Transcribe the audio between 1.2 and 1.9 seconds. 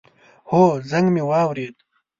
واورېد